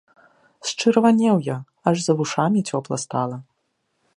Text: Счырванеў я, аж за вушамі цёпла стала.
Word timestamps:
Счырванеў 0.69 1.37
я, 1.47 1.57
аж 1.91 1.95
за 2.07 2.13
вушамі 2.23 2.59
цёпла 2.75 2.95
стала. 3.05 3.37